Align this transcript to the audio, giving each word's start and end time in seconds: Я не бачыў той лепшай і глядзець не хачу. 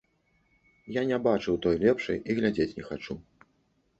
Я 0.93 1.01
не 1.09 1.19
бачыў 1.27 1.59
той 1.65 1.75
лепшай 1.83 2.17
і 2.19 2.31
глядзець 2.39 2.75
не 2.79 2.83
хачу. 2.89 3.13